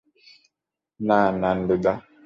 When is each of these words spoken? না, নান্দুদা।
না, 0.99 1.19
নান্দুদা। 1.41 1.93